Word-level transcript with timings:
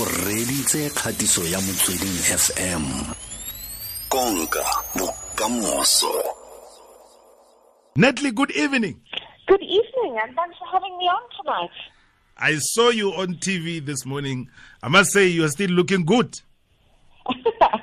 o 0.00 0.04
reditse 0.04 0.90
kgatiso 0.90 1.44
ya 1.44 1.60
motsweding 1.60 2.18
fm 2.38 2.84
konka 4.08 4.64
bokamoso 4.98 6.24
Natalie, 7.96 8.32
good 8.32 8.50
evening. 8.56 9.00
Good 9.46 9.62
evening, 9.62 10.18
and 10.20 10.34
thanks 10.34 10.56
for 10.58 10.66
having 10.72 10.98
me 10.98 11.04
on 11.04 11.22
tonight. 11.40 11.70
I 12.36 12.56
saw 12.58 12.88
you 12.88 13.12
on 13.12 13.34
TV 13.34 13.78
this 13.86 14.04
morning. 14.04 14.48
I 14.82 14.88
must 14.88 15.12
say, 15.12 15.28
you 15.28 15.44
are 15.44 15.48
still 15.48 15.70
looking 15.70 16.04
good. 16.04 16.40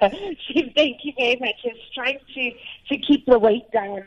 Thank 0.02 0.98
you 1.06 1.14
very 1.18 1.38
much. 1.40 1.56
Just 1.64 1.94
trying 1.96 2.20
to, 2.36 2.52
to 2.90 2.98
keep 3.08 3.26
the 3.26 3.40
weight 3.40 3.72
down 3.72 4.04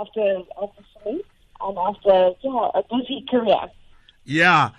after 0.00 0.38
after 0.62 0.82
sleep 1.02 1.26
and 1.60 1.76
after 1.76 2.30
yeah, 2.42 2.70
a 2.74 2.82
busy 2.90 3.26
career. 3.30 3.70
Yeah. 4.24 4.70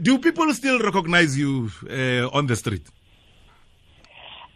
Do 0.00 0.18
people 0.18 0.52
still 0.54 0.78
recognize 0.78 1.36
you 1.36 1.70
uh, 1.90 2.28
on 2.32 2.46
the 2.46 2.56
street? 2.56 2.86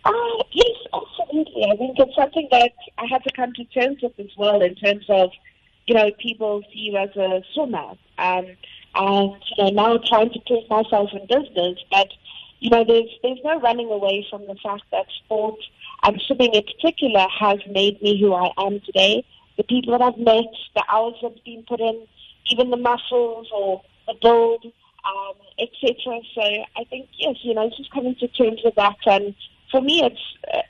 Uh, 0.04 0.12
yes, 0.52 0.76
absolutely. 0.94 1.64
I 1.64 1.76
think 1.76 1.98
it's 1.98 2.14
something 2.14 2.48
that 2.50 2.72
I 2.96 3.06
had 3.06 3.22
to 3.24 3.32
come 3.32 3.52
to 3.54 3.64
terms 3.66 3.98
with 4.02 4.18
as 4.18 4.34
well 4.38 4.62
in 4.62 4.74
terms 4.76 5.04
of, 5.08 5.30
you 5.86 5.94
know, 5.94 6.10
people 6.18 6.62
see 6.72 6.90
you 6.90 6.96
as 6.96 7.14
a 7.16 7.42
swimmer. 7.52 7.92
Um, 8.18 8.46
and, 8.94 9.36
you 9.56 9.64
know, 9.64 9.70
now 9.70 9.98
trying 9.98 10.30
to 10.32 10.40
prove 10.46 10.68
myself 10.70 11.10
in 11.12 11.26
business, 11.26 11.78
but, 11.90 12.08
you 12.60 12.70
know, 12.70 12.82
there's, 12.82 13.10
there's 13.22 13.40
no 13.44 13.60
running 13.60 13.90
away 13.90 14.26
from 14.30 14.46
the 14.46 14.54
fact 14.62 14.84
that 14.90 15.04
sport 15.24 15.58
and 16.04 16.20
swimming 16.26 16.54
in 16.54 16.62
particular 16.62 17.26
has 17.38 17.58
made 17.68 18.00
me 18.00 18.18
who 18.18 18.32
I 18.32 18.52
am 18.56 18.80
today. 18.86 19.24
The 19.58 19.64
people 19.64 19.92
that 19.92 20.02
I've 20.02 20.18
met, 20.18 20.44
the 20.74 20.84
hours 20.88 21.14
that's 21.20 21.40
been 21.40 21.64
put 21.68 21.80
in, 21.80 22.06
even 22.50 22.70
the 22.70 22.76
muscles 22.78 23.48
or 23.52 23.82
the 24.06 24.14
build, 24.22 24.72
um, 25.06 25.34
etc. 25.58 26.20
So 26.34 26.42
I 26.42 26.84
think, 26.90 27.08
yes, 27.18 27.36
you 27.42 27.54
know, 27.54 27.70
just 27.76 27.90
coming 27.90 28.14
to 28.16 28.28
terms 28.28 28.60
with 28.64 28.74
that. 28.74 28.96
And 29.06 29.34
for 29.70 29.80
me, 29.80 30.02
it's 30.02 30.20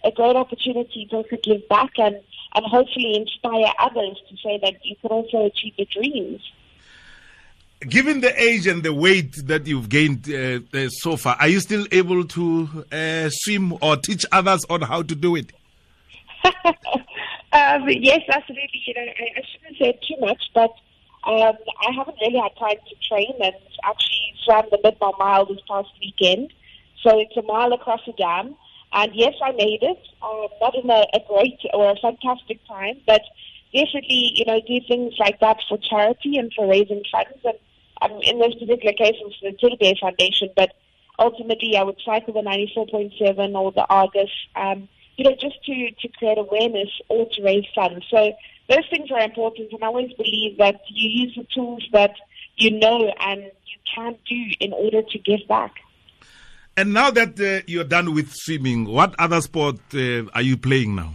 a 0.05 0.11
great 0.13 0.37
opportunity 0.37 1.07
to 1.11 1.17
also 1.17 1.37
give 1.43 1.69
back 1.69 1.91
and, 1.99 2.17
and 2.55 2.67
hopefully 2.67 3.17
inspire 3.17 3.73
others 3.79 4.19
to 4.29 4.37
say 4.43 4.59
that 4.63 4.85
you 4.85 4.97
can 4.97 5.11
also 5.11 5.47
achieve 5.47 5.75
your 5.77 5.87
dreams. 5.91 6.41
Given 7.81 8.21
the 8.21 8.43
age 8.43 8.67
and 8.67 8.83
the 8.83 8.93
weight 8.93 9.37
that 9.47 9.67
you've 9.67 9.91
gained 9.91 10.31
uh, 10.31 10.61
uh, 10.73 10.89
so 10.89 11.17
far, 11.17 11.37
are 11.39 11.49
you 11.49 11.61
still 11.61 11.87
able 11.93 12.25
to 12.25 12.85
uh, 12.91 13.29
swim 13.31 13.77
or 13.83 13.97
teach 13.99 14.25
others 14.33 14.65
on 14.71 14.81
how 14.81 15.03
to 15.03 15.15
do 15.15 15.37
it? 15.37 15.53
um, 16.65 17.87
yes, 17.89 18.21
absolutely. 18.31 18.83
You 18.87 18.95
know, 18.95 19.03
I, 19.03 19.39
I 19.39 19.43
shouldn't 19.53 19.79
say 19.79 19.99
too 20.09 20.21
much, 20.21 20.43
but 20.55 20.71
um, 21.27 21.57
I 21.83 21.93
haven't 21.97 22.17
really 22.21 22.39
had 22.39 22.57
time 22.57 22.79
to 22.89 22.95
train 23.09 23.33
and 23.43 23.55
actually 23.85 24.35
swam 24.45 24.65
the 24.71 24.79
Midmar 24.79 25.19
Mile 25.19 25.47
this 25.47 25.61
past 25.69 25.89
weekend. 26.01 26.53
So 27.03 27.19
it's 27.19 27.37
a 27.37 27.43
mile 27.43 27.73
across 27.73 28.01
a 28.07 28.13
dam. 28.13 28.55
And 28.93 29.13
yes, 29.15 29.35
I 29.43 29.51
made 29.53 29.83
it. 29.83 29.99
Um, 30.23 30.47
not 30.61 30.75
in 30.77 30.89
a, 30.89 31.05
a 31.15 31.21
great 31.29 31.59
or 31.75 31.91
a 31.91 31.97
fantastic 31.97 32.61
time, 32.69 33.01
but 33.07 33.23
definitely, 33.75 34.33
you 34.37 34.45
know, 34.45 34.61
do 34.67 34.81
things 34.87 35.15
like 35.19 35.41
that 35.41 35.59
for 35.69 35.79
charity 35.79 36.39
and 36.39 36.53
for 36.55 36.69
raising 36.69 37.03
funds. 37.11 37.45
And 37.45 38.13
um, 38.13 38.21
in 38.23 38.39
this 38.39 38.55
particular 38.55 38.93
case, 38.93 39.17
it's 39.21 39.61
the 39.61 39.77
Bear 39.81 39.95
Foundation, 40.01 40.51
but 40.55 40.75
ultimately 41.19 41.77
I 41.77 41.83
would 41.83 42.01
cycle 42.05 42.35
the 42.35 42.41
94.7 42.41 43.55
or 43.55 43.73
the 43.73 43.87
Argus, 43.89 44.31
um, 44.55 44.89
you 45.17 45.25
know, 45.25 45.35
just 45.41 45.65
to, 45.65 45.91
to 45.91 46.09
create 46.19 46.39
awareness 46.39 46.91
or 47.09 47.27
to 47.33 47.43
raise 47.43 47.67
funds. 47.75 48.05
So 48.11 48.33
those 48.69 48.89
things 48.91 49.11
are 49.11 49.21
important, 49.21 49.73
and 49.73 49.83
I 49.83 49.87
always 49.87 50.13
believe 50.15 50.59
that 50.59 50.81
you 50.89 51.25
use 51.27 51.35
the 51.37 51.47
tools 51.55 51.87
that 51.93 52.15
you 52.57 52.71
know 52.73 53.13
and 53.21 53.43
you 53.43 53.79
can 53.95 54.17
do 54.29 54.45
in 54.61 54.73
order 54.73 55.03
to 55.03 55.19
give 55.19 55.41
back. 55.49 55.75
And 56.77 56.93
now 56.93 57.11
that 57.11 57.41
uh, 57.41 57.65
you're 57.67 57.85
done 57.85 58.15
with 58.15 58.33
swimming, 58.33 58.85
what 58.87 59.15
other 59.19 59.41
sport 59.41 59.77
uh, 59.95 60.25
are 60.35 60.43
you 60.43 60.57
playing 60.57 60.95
now? 60.95 61.15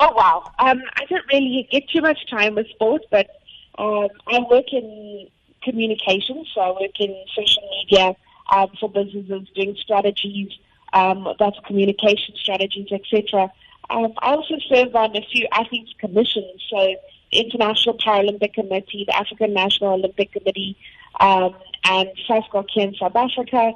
Oh 0.00 0.12
wow! 0.14 0.50
Um, 0.58 0.82
I 0.96 1.04
don't 1.06 1.24
really 1.32 1.68
get 1.70 1.88
too 1.88 2.00
much 2.00 2.18
time 2.28 2.56
with 2.56 2.68
sport, 2.70 3.02
but 3.10 3.30
um, 3.78 4.08
I 4.26 4.40
work 4.50 4.72
in 4.72 5.28
communications, 5.62 6.48
so 6.54 6.60
I 6.60 6.70
work 6.72 6.98
in 6.98 7.16
social 7.34 7.62
media 7.70 8.16
um, 8.52 8.68
for 8.78 8.88
businesses, 8.90 9.48
doing 9.54 9.76
strategies, 9.80 10.50
um, 10.92 11.26
that's 11.38 11.56
communication 11.66 12.34
strategies, 12.36 12.88
etc. 12.92 13.50
Um, 13.92 14.14
I 14.18 14.34
also 14.34 14.54
serve 14.68 14.96
on 14.96 15.14
a 15.14 15.20
few 15.30 15.46
athletes 15.52 15.92
commissions, 15.98 16.62
so 16.70 16.94
the 17.30 17.40
International 17.40 17.96
Paralympic 17.98 18.54
Committee, 18.54 19.04
the 19.06 19.14
African 19.14 19.52
National 19.52 19.94
Olympic 19.94 20.32
Committee, 20.32 20.78
um, 21.20 21.54
and 21.84 22.08
SASCOC 22.28 22.66
here 22.72 22.88
in 22.88 22.94
South 22.94 23.14
Africa. 23.14 23.72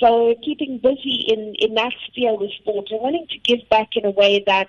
So 0.00 0.34
keeping 0.42 0.78
busy 0.78 1.24
in, 1.28 1.54
in 1.58 1.74
that 1.74 1.92
sphere 2.06 2.36
with 2.36 2.50
sport 2.52 2.88
and 2.90 3.00
wanting 3.00 3.28
to 3.28 3.38
give 3.38 3.68
back 3.68 3.90
in 3.94 4.04
a 4.04 4.10
way 4.10 4.42
that 4.46 4.68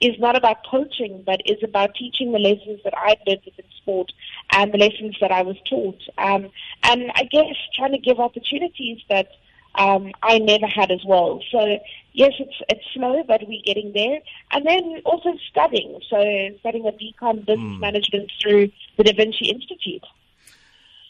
is 0.00 0.18
not 0.18 0.34
about 0.36 0.66
coaching, 0.68 1.22
but 1.24 1.42
is 1.44 1.62
about 1.62 1.94
teaching 1.94 2.32
the 2.32 2.38
lessons 2.38 2.80
that 2.84 2.94
I've 2.96 3.18
learned 3.26 3.42
within 3.44 3.66
sport 3.76 4.10
and 4.52 4.72
the 4.72 4.78
lessons 4.78 5.16
that 5.20 5.30
I 5.30 5.42
was 5.42 5.56
taught. 5.68 6.00
Um, 6.18 6.50
and 6.82 7.12
I 7.14 7.24
guess 7.24 7.54
trying 7.76 7.92
to 7.92 7.98
give 7.98 8.18
opportunities 8.18 8.98
that 9.10 9.28
um, 9.76 10.12
I 10.22 10.38
never 10.38 10.66
had 10.66 10.90
as 10.90 11.04
well. 11.06 11.40
So 11.50 11.78
yes, 12.12 12.32
it's 12.38 12.56
it's 12.68 12.84
slow, 12.92 13.22
but 13.26 13.42
we're 13.46 13.62
getting 13.64 13.92
there. 13.92 14.20
And 14.52 14.66
then 14.66 15.00
also 15.04 15.32
studying. 15.48 16.00
So 16.08 16.16
studying 16.60 16.86
a 16.86 16.92
BCom 16.92 17.46
business 17.46 17.58
mm. 17.58 17.80
management 17.80 18.30
through 18.40 18.70
the 18.96 19.04
Da 19.04 19.12
Vinci 19.12 19.48
Institute. 19.48 20.04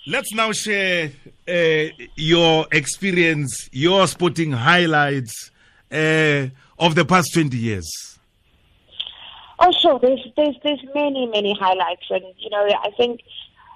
Let's 0.07 0.33
now 0.33 0.53
share 0.53 1.13
uh, 1.47 2.05
your 2.17 2.67
experience, 2.73 3.69
your 3.71 4.07
sporting 4.07 4.53
highlights 4.53 5.51
uh, 5.93 6.47
of 6.79 6.95
the 6.95 7.05
past 7.05 7.35
20 7.35 7.57
years. 7.57 8.19
Oh, 9.59 9.71
sure. 9.73 9.99
There's, 9.99 10.27
there's, 10.37 10.57
there's 10.63 10.83
many, 10.95 11.27
many 11.27 11.55
highlights. 11.59 12.07
And, 12.09 12.25
you 12.39 12.49
know, 12.49 12.67
I 12.83 12.91
think 12.97 13.21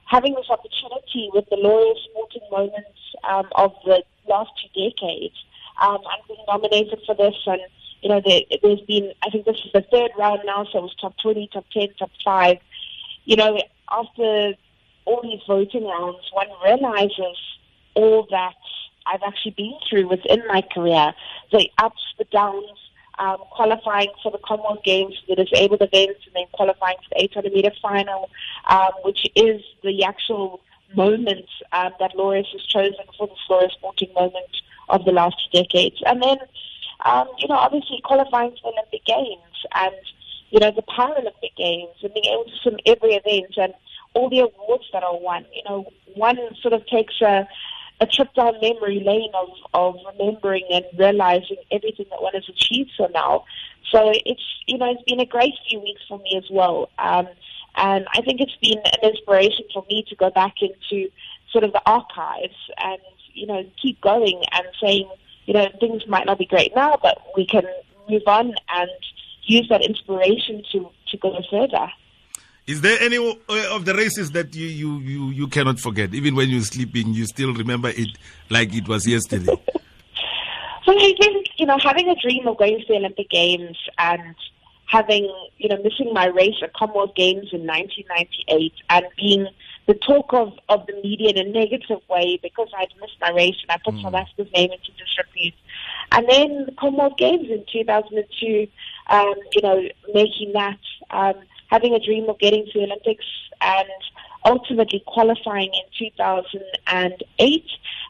having 0.06 0.34
this 0.34 0.47
opportunity 0.49 1.28
with 1.34 1.45
the 1.51 1.56
Laureus 1.56 1.99
Sporting 2.11 2.49
Moments 2.51 2.99
um, 3.28 3.47
of 3.56 3.72
the 3.84 4.03
last 4.28 4.50
two 4.60 4.68
decades 4.90 5.34
um, 5.80 5.96
and 5.96 6.28
being 6.28 6.44
nominated 6.48 7.00
for 7.06 7.14
this 7.14 7.34
and, 7.46 7.60
you 8.02 8.08
know, 8.10 8.20
there, 8.24 8.42
there's 8.62 8.80
been, 8.82 9.12
I 9.22 9.30
think 9.30 9.46
this 9.46 9.56
is 9.64 9.72
the 9.72 9.84
third 9.90 10.10
round 10.18 10.40
now, 10.44 10.66
so 10.70 10.78
it 10.78 10.82
was 10.82 10.94
top 11.00 11.14
20, 11.22 11.48
top 11.52 11.64
10, 11.72 11.88
top 11.98 12.10
5. 12.22 12.58
You 13.24 13.36
know, 13.36 13.58
after 13.90 14.54
all 15.06 15.22
these 15.22 15.40
voting 15.46 15.86
rounds, 15.86 16.30
one 16.32 16.48
realizes 16.62 17.36
all 17.94 18.26
that 18.30 18.54
I've 19.06 19.22
actually 19.26 19.52
been 19.52 19.74
through 19.88 20.08
within 20.08 20.42
my 20.48 20.62
career, 20.62 21.14
the 21.52 21.68
ups, 21.78 22.02
the 22.18 22.24
downs, 22.24 22.78
um, 23.18 23.38
qualifying 23.50 24.10
for 24.22 24.32
the 24.32 24.38
Commonwealth 24.38 24.82
Games, 24.84 25.14
the 25.28 25.36
disabled 25.36 25.82
events, 25.82 26.20
and 26.26 26.34
then 26.34 26.46
qualifying 26.52 26.96
for 27.02 27.14
the 27.14 27.22
800 27.22 27.52
meter 27.52 27.70
final, 27.80 28.28
um, 28.68 28.91
which 29.04 29.26
is 29.36 29.62
the 29.82 30.04
actual 30.04 30.60
moment 30.97 31.47
um, 31.72 31.93
that 32.00 32.12
Laureus 32.16 32.47
has 32.53 32.62
chosen 32.66 33.05
for 33.16 33.27
the 33.27 33.34
Laureus 33.49 33.72
sporting 33.72 34.12
moment 34.15 34.50
of 34.88 35.05
the 35.05 35.12
last 35.12 35.37
two 35.44 35.62
decades. 35.62 35.97
And 36.06 36.22
then, 36.22 36.38
um, 37.05 37.28
you 37.38 37.49
know, 37.49 37.56
obviously 37.56 38.00
qualifying 38.05 38.56
for 38.62 38.72
the 38.72 38.78
Olympic 38.78 39.04
Games 39.04 39.66
and, 39.75 39.94
you 40.50 40.60
know, 40.60 40.71
the 40.71 40.83
Paralympic 40.83 41.56
Games 41.56 41.97
and 42.03 42.12
being 42.15 42.27
able 42.27 42.44
to 42.44 42.56
swim 42.62 42.78
every 42.87 43.15
event 43.15 43.54
and 43.56 43.75
all 44.15 44.31
the 44.31 44.41
awards 44.41 44.84
that 44.93 45.03
are 45.03 45.19
won. 45.19 45.44
You 45.53 45.62
know, 45.69 45.93
one 46.15 46.38
sort 46.60 46.75
of 46.75 46.87
takes 46.87 47.21
a, 47.21 47.49
a 48.00 48.06
trip 48.06 48.33
down 48.34 48.54
memory 48.60 49.03
lane 49.04 49.33
of, 49.34 49.49
of 49.72 49.97
remembering 50.12 50.65
and 50.71 50.84
realizing 50.99 51.56
everything 51.71 52.06
that 52.10 52.22
one 52.22 52.34
has 52.34 52.49
achieved 52.49 52.91
so 52.97 53.09
now. 53.15 53.44
So 53.91 54.12
it's, 54.25 54.43
you 54.66 54.78
know, 54.78 54.91
it's 54.91 55.03
been 55.03 55.21
a 55.21 55.27
great 55.27 55.54
few 55.69 55.81
weeks 55.81 56.03
for 56.09 56.19
me 56.19 56.37
as 56.37 56.49
well. 56.50 56.91
Um, 56.99 57.28
and 57.76 58.06
I 58.14 58.22
think 58.22 58.40
it's 58.40 58.56
been 58.62 58.78
an 58.78 59.10
inspiration 59.10 59.64
for 59.72 59.84
me 59.88 60.04
to 60.08 60.16
go 60.16 60.30
back 60.30 60.54
into 60.60 61.10
sort 61.50 61.64
of 61.64 61.72
the 61.72 61.82
archives 61.86 62.54
and, 62.78 63.00
you 63.32 63.46
know, 63.46 63.64
keep 63.80 64.00
going 64.00 64.42
and 64.52 64.66
saying, 64.80 65.10
you 65.46 65.54
know, 65.54 65.68
things 65.80 66.06
might 66.09 66.26
not 66.26 66.38
be 66.38 66.47
great 66.47 66.74
now, 66.74 66.98
but 67.03 67.18
we 67.36 67.47
can 67.47 67.65
move 68.09 68.22
on 68.26 68.54
and 68.68 68.91
use 69.44 69.66
that 69.68 69.84
inspiration 69.84 70.62
to, 70.72 70.88
to 71.10 71.18
go 71.18 71.36
further. 71.50 71.88
Is 72.66 72.80
there 72.80 72.98
any 73.00 73.18
uh, 73.18 73.74
of 73.74 73.84
the 73.84 73.94
races 73.94 74.30
that 74.30 74.54
you, 74.54 74.66
you, 74.66 74.98
you, 75.00 75.30
you 75.30 75.48
cannot 75.48 75.78
forget? 75.78 76.15
Even 76.15 76.34
when 76.34 76.48
you're 76.48 76.62
sleeping, 76.62 77.12
you 77.12 77.27
still 77.27 77.53
remember 77.53 77.91
it 77.91 78.09
like 78.48 78.74
it 78.74 78.88
was 78.88 79.06
yesterday? 79.06 79.47
so 80.84 80.92
I 80.92 81.15
think, 81.20 81.47
you 81.59 81.66
know, 81.66 81.77
having 81.82 82.09
a 82.09 82.15
dream 82.15 82.48
of 82.48 82.56
going 82.56 82.78
to 82.78 82.84
the 82.88 82.94
Olympic 82.94 83.28
Games 83.28 83.77
and 83.98 84.34
having, 84.94 85.24
you 85.58 85.68
know, 85.68 85.76
missing 85.82 86.12
my 86.12 86.26
race 86.26 86.56
at 86.62 86.72
Commonwealth 86.72 87.14
Games 87.16 87.48
in 87.52 87.66
1998 87.66 88.72
and 88.91 89.06
being 89.16 89.48
the 89.86 89.94
talk 89.94 90.32
of, 90.32 90.52
of 90.68 90.86
the 90.86 90.94
media 91.02 91.30
in 91.30 91.38
a 91.38 91.50
negative 91.50 92.00
way 92.08 92.38
because 92.42 92.68
I'd 92.76 92.92
missed 93.00 93.16
my 93.20 93.30
race 93.30 93.56
and 93.62 93.70
I 93.70 93.78
put 93.84 93.94
mm. 93.94 94.02
South 94.02 94.14
Africa's 94.14 94.52
name 94.52 94.70
into 94.70 94.92
disrepute. 94.92 95.54
And 96.12 96.28
then 96.28 96.66
the 96.66 96.72
Commonwealth 96.72 97.18
Games 97.18 97.48
in 97.50 97.64
2002, 97.72 98.68
um, 99.08 99.34
you 99.52 99.62
know, 99.62 99.82
making 100.14 100.52
that. 100.52 100.78
Um, 101.10 101.34
having 101.74 101.94
a 101.94 101.98
dream 101.98 102.28
of 102.28 102.38
getting 102.38 102.64
to 102.66 102.78
the 102.78 102.84
Olympics 102.84 103.24
and 103.60 103.88
ultimately 104.44 105.02
qualifying 105.06 105.72
in 105.74 105.82
2008 105.98 107.64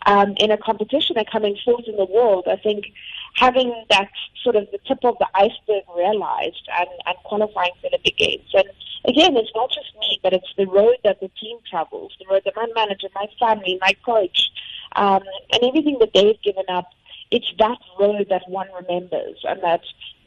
um, 0.06 0.34
in 0.36 0.50
a 0.50 0.58
competition 0.58 1.16
and 1.16 1.26
coming 1.31 1.56
fourth 1.64 1.86
in 1.86 1.96
the 1.96 2.04
world. 2.04 2.44
I 2.46 2.56
think 2.56 2.92
having 3.34 3.84
that 3.90 4.10
sort 4.42 4.56
of 4.56 4.66
the 4.70 4.78
tip 4.86 4.98
of 5.04 5.16
the 5.19 5.28
iceberg 5.34 5.84
realized 5.96 6.69
and, 6.78 6.88
and 7.06 7.16
qualifying 7.25 7.72
for 7.81 7.90
the 7.90 7.98
big 8.04 8.16
games. 8.16 8.48
And 8.54 8.69
again, 9.06 9.36
it's 9.36 9.50
not 9.54 9.70
just 9.70 9.88
me, 10.00 10.20
but 10.22 10.32
it's 10.32 10.52
the 10.56 10.66
road 10.66 10.96
that 11.04 11.20
the 11.20 11.31
team 11.40 11.58
travels, 11.69 12.12
the 12.19 12.26
road 12.31 12.42
that 12.44 12.54
my 12.56 12.66
manager, 12.75 13.08
my 13.14 13.26
family, 13.38 13.78
my 13.81 13.94
coach, 14.04 14.50
um, 14.96 15.22
and 15.52 15.62
everything 15.62 15.98
that 16.00 16.10
they've 16.14 16.40
given 16.42 16.64
up. 16.69 16.90
It's 17.31 17.50
that 17.58 17.78
road 17.98 18.26
that 18.31 18.48
one 18.48 18.69
remembers 18.78 19.38
and 19.44 19.60
that 19.62 19.81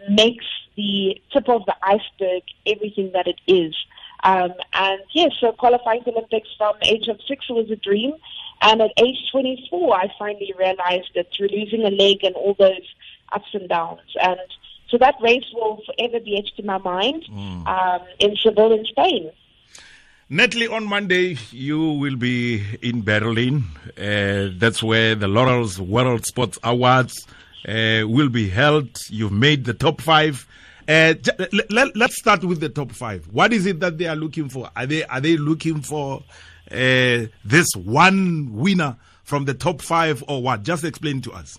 makes 0.09 0.45
the 0.75 1.21
tip 1.31 1.47
of 1.47 1.65
the 1.65 1.75
iceberg 1.81 2.43
everything 2.65 3.11
that 3.13 3.27
it 3.27 3.39
is. 3.47 3.73
Um, 4.23 4.53
and 4.73 4.99
yes, 5.13 5.31
so 5.39 5.51
qualifying 5.53 6.03
for 6.03 6.09
Olympics 6.09 6.49
from 6.57 6.75
age 6.83 7.07
of 7.07 7.19
six 7.27 7.47
was 7.49 7.69
a 7.71 7.75
dream. 7.75 8.13
And 8.61 8.81
at 8.81 8.91
age 8.97 9.17
24, 9.31 9.95
I 9.95 10.07
finally 10.17 10.53
realized 10.57 11.11
that 11.15 11.27
through 11.35 11.49
losing 11.49 11.83
a 11.83 11.89
leg 11.89 12.23
and 12.23 12.35
all 12.35 12.55
those 12.57 12.87
ups 13.31 13.49
and 13.53 13.69
downs. 13.69 14.15
And 14.21 14.39
so 14.89 14.97
that 14.97 15.15
race 15.21 15.45
will 15.53 15.81
forever 15.85 16.19
be 16.19 16.37
etched 16.37 16.57
in 16.57 16.65
my 16.65 16.77
mind 16.77 17.25
mm. 17.29 17.67
um, 17.67 18.01
in 18.19 18.35
Seville 18.43 18.73
in 18.73 18.85
Spain. 18.85 19.31
Natalie, 20.29 20.67
on 20.67 20.85
Monday, 20.85 21.37
you 21.51 21.93
will 21.93 22.17
be 22.17 22.61
in 22.81 23.01
Berlin. 23.01 23.63
Uh, 23.97 24.49
that's 24.57 24.83
where 24.83 25.15
the 25.15 25.27
Laureus 25.27 25.79
World 25.79 26.25
Sports 26.25 26.59
Awards 26.63 27.25
uh, 27.65 28.03
will 28.05 28.27
be 28.27 28.49
held. 28.49 28.89
You've 29.09 29.31
made 29.31 29.63
the 29.63 29.73
top 29.73 30.01
five. 30.01 30.45
Uh, 30.85 31.13
let, 31.69 31.95
us 31.95 32.15
start 32.15 32.43
with 32.43 32.59
the 32.59 32.69
top 32.69 32.91
five. 32.91 33.25
What 33.31 33.53
is 33.53 33.65
it 33.65 33.79
that 33.79 33.97
they 33.97 34.07
are 34.07 34.15
looking 34.15 34.49
for? 34.49 34.69
Are 34.75 34.85
they 34.85 35.03
are 35.05 35.21
they 35.21 35.37
looking 35.37 35.81
for 35.81 36.23
uh, 36.71 37.27
this 37.45 37.67
one 37.75 38.53
winner 38.53 38.97
from 39.23 39.45
the 39.45 39.53
top 39.53 39.81
five, 39.81 40.23
or 40.27 40.41
what? 40.41 40.63
Just 40.63 40.83
explain 40.83 41.21
to 41.21 41.33
us. 41.33 41.57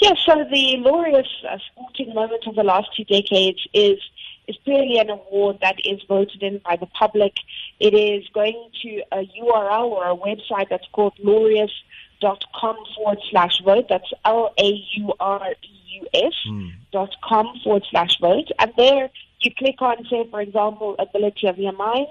Yes, 0.00 0.16
yeah, 0.26 0.34
so 0.34 0.44
the 0.50 0.76
Laureus 0.78 1.26
uh, 1.48 1.58
sporting 1.72 2.14
moment 2.14 2.46
of 2.46 2.54
the 2.54 2.62
last 2.62 2.88
two 2.96 3.04
decades 3.04 3.58
is 3.74 3.98
is 4.46 4.56
purely 4.64 4.98
an 4.98 5.10
award 5.10 5.58
that 5.60 5.76
is 5.84 6.00
voted 6.08 6.42
in 6.42 6.58
by 6.64 6.76
the 6.76 6.86
public. 6.86 7.34
It 7.80 7.94
is 7.94 8.26
going 8.32 8.70
to 8.82 9.02
a 9.12 9.30
URL 9.42 9.84
or 9.90 10.08
a 10.08 10.16
website 10.16 10.70
that's 10.70 10.86
called 10.92 11.12
laureus.com 11.22 12.76
forward 12.96 13.18
slash 13.30 13.60
vote. 13.62 13.86
That's 13.90 14.10
L 14.24 14.54
A 14.58 14.84
U 14.96 15.12
R 15.20 15.50
E 15.50 16.00
U 16.00 16.06
S 16.14 16.32
hmm. 16.48 16.68
dot 16.92 17.14
com 17.22 17.46
forward 17.62 17.84
slash 17.90 18.18
vote. 18.20 18.50
And 18.58 18.72
there 18.76 19.10
you 19.40 19.52
click 19.56 19.80
on, 19.80 20.04
say, 20.10 20.26
for 20.30 20.40
example, 20.40 20.96
ability 20.98 21.46
of 21.46 21.58
your 21.58 21.72
mind, 21.72 22.08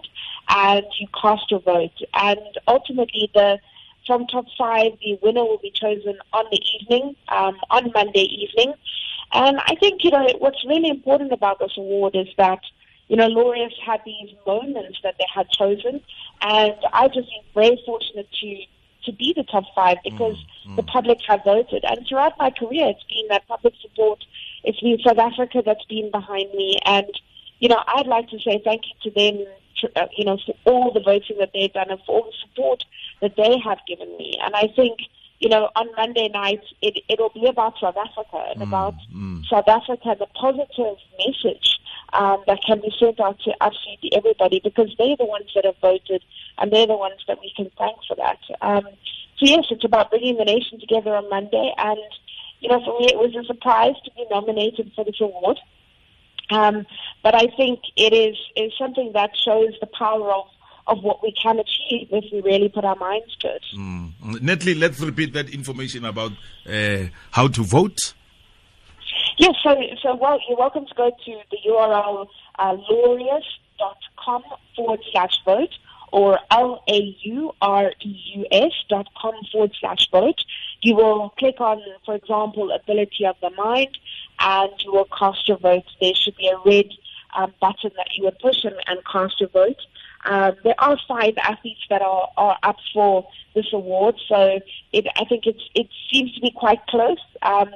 and 0.50 0.86
you 1.00 1.08
cast 1.20 1.50
your 1.52 1.60
vote. 1.62 1.98
And 2.14 2.40
ultimately, 2.68 3.30
the 3.34 3.60
from 4.08 4.26
top 4.28 4.46
five, 4.58 4.94
the 5.02 5.20
winner 5.22 5.44
will 5.44 5.60
be 5.60 5.70
chosen 5.70 6.18
on 6.34 6.46
the 6.50 6.62
evening, 6.76 7.16
um, 7.28 7.58
on 7.70 7.92
Monday 7.94 8.22
evening. 8.22 8.74
And 9.34 9.60
I 9.60 9.76
think, 9.76 10.04
you 10.04 10.12
know, 10.12 10.26
what's 10.40 10.66
really 10.66 10.90
important 10.90 11.34
about 11.34 11.60
this 11.60 11.74
award 11.78 12.16
is 12.16 12.28
that, 12.38 12.62
you 13.10 13.18
know, 13.18 13.28
Laureus 13.28 13.74
had 13.86 14.00
these 14.06 14.34
moments 14.46 15.00
that 15.04 15.16
they 15.20 15.26
had 15.34 15.50
chosen. 15.50 16.02
And 16.42 16.76
I've 16.94 17.14
just 17.14 17.28
am 17.38 17.44
very 17.54 17.82
fortunate 17.86 18.30
to, 18.40 18.62
to 19.06 19.12
be 19.12 19.34
the 19.36 19.44
top 19.44 19.66
five 19.76 19.98
because 20.04 20.38
mm, 20.66 20.72
mm. 20.72 20.76
the 20.78 20.84
public 20.84 21.20
have 21.28 21.44
voted. 21.44 21.84
And 21.84 22.08
throughout 22.08 22.38
my 22.40 22.50
career, 22.52 22.88
it's 22.88 23.04
been 23.04 23.28
that 23.30 23.48
public 23.48 23.74
support. 23.82 24.24
It's 24.64 24.80
been 24.80 25.00
South 25.06 25.20
Africa 25.20 25.62
that's 25.66 25.86
been 25.86 26.10
behind 26.12 26.52
me. 26.54 26.78
And, 26.86 27.08
you 27.60 27.68
know, 27.68 27.84
I'd 27.88 28.08
like 28.08 28.30
to 28.30 28.40
say 28.40 28.62
thank 28.64 28.84
you 28.86 29.12
to 29.12 29.16
them, 29.16 29.46
uh, 29.96 30.08
you 30.16 30.26
know, 30.26 30.38
for 30.46 30.56
all 30.66 30.92
the 30.94 31.00
voting 31.00 31.38
that 31.40 31.52
they've 31.54 31.74
done 31.74 31.90
and 31.90 32.00
for 32.06 32.20
all 32.20 32.24
the 32.24 32.38
support 32.48 32.84
that 33.22 33.36
they 33.36 33.58
have 33.60 33.80
given 33.88 34.16
me. 34.18 34.38
And 34.42 34.56
I 34.56 34.68
think, 34.76 35.00
you 35.40 35.50
know, 35.50 35.70
on 35.76 35.88
Monday 35.96 36.30
night, 36.30 36.64
it, 36.82 37.04
it'll 37.10 37.30
be 37.30 37.46
about 37.46 37.76
South 37.80 37.98
Africa 37.98 38.46
and 38.50 38.60
mm, 38.62 38.68
about 38.68 38.96
mm. 39.14 39.46
South 39.48 39.68
Africa, 39.68 40.16
the 40.18 40.28
positive 40.28 40.98
message 41.20 41.80
um, 42.14 42.44
that 42.48 42.60
can 42.66 42.82
be 42.82 42.92
sent 43.00 43.20
out 43.20 43.40
to 43.42 43.54
absolutely 43.62 44.12
everybody 44.16 44.60
because 44.64 44.94
they're 44.98 45.18
the 45.18 45.26
ones 45.26 45.52
that 45.56 45.66
have 45.66 45.78
voted 45.82 46.24
and 46.58 46.72
they're 46.72 46.88
the 46.88 46.98
ones 46.98 47.22
that 47.28 47.40
we 47.40 47.52
can 47.56 47.70
thank 47.78 47.98
for 48.08 48.16
that. 48.16 48.40
Um, 48.62 48.88
so, 49.38 49.46
yes, 49.46 49.66
it's 49.70 49.84
about 49.84 50.10
bringing 50.10 50.38
the 50.38 50.46
nation 50.46 50.80
together 50.80 51.16
on 51.16 51.30
Monday. 51.30 51.72
And, 51.78 52.00
you 52.60 52.70
know, 52.70 52.84
for 52.84 53.00
me, 53.00 53.06
it 53.06 53.18
was 53.18 53.36
a 53.36 53.46
surprise 53.46 53.94
to 54.06 54.12
be 54.16 54.26
nominated 54.32 54.92
for 54.96 55.06
this 55.06 55.22
award. 55.22 55.60
Um, 56.50 56.86
but 57.24 57.36
I 57.36 57.48
think 57.58 57.80
it 57.96 58.14
is, 58.14 58.38
is 58.56 58.72
something 58.78 59.12
that 59.14 59.32
shows 59.36 59.74
the 59.82 59.88
power 59.88 60.32
of 60.32 60.46
of 60.88 61.04
what 61.04 61.22
we 61.22 61.34
can 61.34 61.60
achieve 61.60 62.08
if 62.12 62.24
we 62.32 62.40
really 62.42 62.70
put 62.70 62.86
our 62.86 62.96
minds 62.96 63.36
to 63.42 63.48
it. 63.50 63.62
Mm. 63.78 64.42
Natalie, 64.42 64.76
let's 64.76 65.02
repeat 65.02 65.34
that 65.34 65.50
information 65.50 66.06
about 66.06 66.32
uh, 66.66 67.08
how 67.32 67.50
to 67.50 67.64
vote. 67.64 68.14
Yes, 69.38 69.56
so, 69.62 69.76
so 70.02 70.16
well, 70.16 70.40
you're 70.48 70.58
welcome 70.58 70.86
to 70.86 70.96
go 70.96 71.10
to 71.10 71.42
the 71.52 71.58
URL 71.68 72.28
uh, 72.58 72.78
laureus.com 72.90 74.44
forward 74.76 75.02
slash 75.12 75.38
vote 75.46 75.74
or 76.12 76.40
L-A-U-R-E-U-S 76.52 77.52
dot 78.90 79.08
com 79.22 79.34
forward 79.52 79.74
slash 79.80 80.10
vote. 80.12 80.42
You 80.82 80.96
will 80.96 81.32
click 81.38 81.60
on, 81.60 81.82
for 82.06 82.16
example, 82.16 82.72
ability 82.72 83.26
of 83.26 83.36
the 83.42 83.50
mind 83.52 83.98
and 84.40 84.72
you 84.84 84.92
will 84.92 85.08
cast 85.18 85.48
your 85.48 85.58
vote. 85.58 85.86
There 86.00 86.14
should 86.16 86.36
be 86.38 86.48
a 86.48 86.58
red 86.66 86.90
um, 87.36 87.54
button 87.60 87.92
that 87.98 88.08
you 88.16 88.26
would 88.26 88.40
push 88.40 88.64
and, 88.64 88.76
and 88.88 89.00
cast 89.06 89.40
your 89.40 89.50
vote. 89.50 89.80
Um, 90.26 90.56
there 90.64 90.76
are 90.80 90.98
five 91.08 91.36
athletes 91.38 91.82
that 91.90 92.02
are, 92.02 92.28
are 92.38 92.58
up 92.64 92.78
for 92.94 93.28
this 93.56 93.68
award, 93.72 94.16
so 94.28 94.60
it, 94.92 95.08
I 95.16 95.26
think 95.26 95.46
it's, 95.46 95.64
it 95.74 95.88
seems 96.12 96.34
to 96.34 96.42
be 96.42 96.52
quite 96.52 96.86
close. 96.88 97.20
Um, 97.42 97.70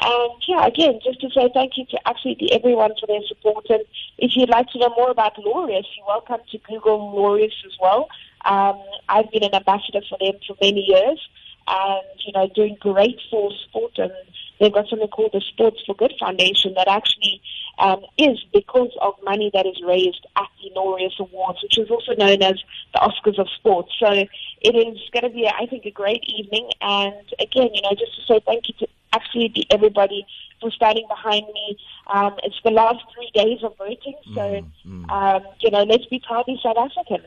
and 0.00 0.32
yeah, 0.46 0.66
again, 0.66 1.00
just 1.02 1.20
to 1.20 1.30
say 1.30 1.48
thank 1.54 1.78
you 1.78 1.86
to 1.86 1.98
absolutely 2.06 2.52
everyone 2.52 2.92
for 3.00 3.06
their 3.06 3.22
support. 3.26 3.66
And 3.70 3.84
if 4.18 4.36
you'd 4.36 4.50
like 4.50 4.68
to 4.70 4.78
know 4.78 4.92
more 4.96 5.10
about 5.10 5.36
Laureus, 5.36 5.86
you're 5.96 6.06
welcome 6.06 6.40
to 6.50 6.58
Google 6.58 7.12
Laureus 7.14 7.54
as 7.64 7.72
well. 7.80 8.08
Um, 8.44 8.82
I've 9.08 9.30
been 9.30 9.44
an 9.44 9.54
ambassador 9.54 10.02
for 10.08 10.18
them 10.20 10.34
for 10.46 10.56
many 10.60 10.84
years, 10.86 11.20
and 11.66 12.02
you 12.26 12.32
know, 12.32 12.48
doing 12.54 12.76
great 12.80 13.18
for 13.30 13.50
sport. 13.66 13.98
And 13.98 14.12
they've 14.60 14.72
got 14.72 14.88
something 14.88 15.08
called 15.08 15.32
the 15.32 15.40
Sports 15.40 15.82
for 15.86 15.94
Good 15.94 16.14
Foundation 16.18 16.74
that 16.74 16.88
actually 16.88 17.40
um, 17.78 18.04
is 18.18 18.38
because 18.52 18.90
of 19.00 19.14
money 19.24 19.50
that 19.54 19.66
is 19.66 19.80
raised 19.84 20.26
at 20.36 20.48
the 20.62 20.70
Laureus 20.76 21.18
Awards, 21.18 21.62
which 21.62 21.78
is 21.78 21.90
also 21.90 22.14
known 22.14 22.42
as 22.42 22.62
the 22.92 23.00
Oscars 23.00 23.38
of 23.38 23.48
Sports. 23.56 23.92
So 23.98 24.10
it 24.10 24.74
is 24.74 24.98
going 25.12 25.24
to 25.24 25.30
be, 25.30 25.48
I 25.48 25.66
think, 25.66 25.84
a 25.84 25.90
great 25.90 26.24
evening. 26.24 26.70
And 26.80 27.34
again, 27.40 27.70
you 27.74 27.82
know, 27.82 27.90
just 27.90 28.14
to 28.16 28.22
say 28.26 28.40
thank 28.46 28.68
you 28.68 28.74
to 28.80 28.88
absolutely 29.12 29.66
everybody 29.70 30.26
for 30.60 30.70
standing 30.70 31.06
behind 31.08 31.46
me. 31.46 31.78
Um, 32.06 32.34
it's 32.42 32.60
the 32.64 32.70
last 32.70 33.04
three 33.14 33.30
days 33.34 33.62
of 33.62 33.76
voting, 33.76 34.16
so 34.34 34.40
mm, 34.40 34.66
mm. 34.86 35.10
Um, 35.10 35.42
you 35.60 35.70
know, 35.70 35.82
let's 35.84 36.06
be 36.06 36.20
proudly 36.26 36.58
South 36.62 36.76
African. 36.76 37.22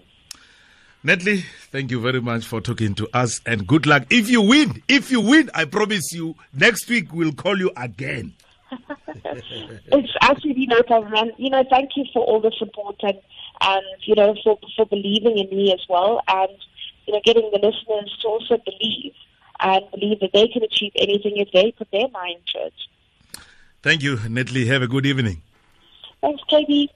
Natalie, 1.03 1.45
thank 1.71 1.91
you 1.91 2.01
very 2.01 2.19
much 2.19 2.45
for 2.45 2.59
talking 2.59 2.95
to 2.95 3.07
us 3.13 3.39
and 3.45 3.67
good 3.67 3.85
luck. 3.85 4.03
If 4.09 4.29
you 4.29 4.41
win, 4.41 4.81
if 4.87 5.11
you 5.11 5.21
win, 5.21 5.49
I 5.53 5.65
promise 5.65 6.11
you, 6.11 6.35
next 6.53 6.89
week 6.89 7.13
we'll 7.13 7.33
call 7.33 7.57
you 7.57 7.71
again. 7.77 8.33
it's 9.25 10.13
absolutely 10.21 10.65
no 10.65 10.81
problem. 10.83 11.13
And, 11.13 11.31
you 11.37 11.49
know, 11.49 11.63
thank 11.69 11.91
you 11.95 12.03
for 12.11 12.23
all 12.23 12.41
the 12.41 12.51
support 12.57 12.95
and, 13.03 13.17
and 13.61 13.85
you 14.01 14.15
know, 14.15 14.35
for, 14.43 14.57
for 14.75 14.85
believing 14.87 15.37
in 15.37 15.49
me 15.55 15.71
as 15.71 15.85
well. 15.87 16.21
And, 16.27 16.51
you 17.05 17.13
know, 17.13 17.21
getting 17.23 17.49
the 17.51 17.59
listeners 17.59 18.17
to 18.21 18.27
also 18.27 18.57
believe 18.57 19.13
and 19.59 19.89
believe 19.91 20.19
that 20.19 20.31
they 20.33 20.47
can 20.47 20.63
achieve 20.63 20.91
anything 20.95 21.37
if 21.37 21.49
they 21.53 21.71
put 21.71 21.89
their 21.91 22.07
mind 22.09 22.39
to 22.53 22.65
it. 22.65 22.73
Thank 23.81 24.03
you, 24.03 24.19
Natalie. 24.27 24.65
Have 24.65 24.81
a 24.81 24.87
good 24.87 25.05
evening. 25.05 25.41
Thanks, 26.21 26.41
KB. 26.51 26.89